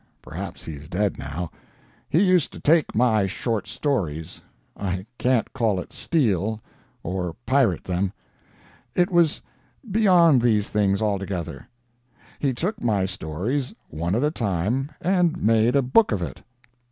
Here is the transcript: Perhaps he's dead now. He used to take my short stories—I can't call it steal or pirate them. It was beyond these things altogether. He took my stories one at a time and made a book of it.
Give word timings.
Perhaps 0.19 0.65
he's 0.65 0.87
dead 0.89 1.19
now. 1.19 1.51
He 2.09 2.23
used 2.23 2.51
to 2.53 2.59
take 2.59 2.95
my 2.95 3.27
short 3.27 3.67
stories—I 3.67 5.05
can't 5.19 5.53
call 5.53 5.79
it 5.79 5.93
steal 5.93 6.59
or 7.03 7.35
pirate 7.45 7.83
them. 7.83 8.11
It 8.95 9.11
was 9.11 9.43
beyond 9.91 10.41
these 10.41 10.69
things 10.69 11.03
altogether. 11.03 11.67
He 12.39 12.51
took 12.51 12.81
my 12.81 13.05
stories 13.05 13.75
one 13.89 14.15
at 14.15 14.23
a 14.23 14.31
time 14.31 14.89
and 15.01 15.37
made 15.37 15.75
a 15.75 15.83
book 15.83 16.11
of 16.11 16.23
it. 16.23 16.41